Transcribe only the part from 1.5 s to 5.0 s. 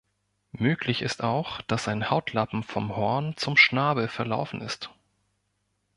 dass ein Hautlappen vom Horn zum Schnabel verlaufen ist.